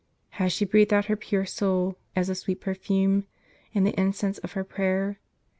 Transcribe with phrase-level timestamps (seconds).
[0.31, 3.27] Had she breathed out her pure soul, as a sweet perfume,
[3.71, 5.19] in the incense of her prayer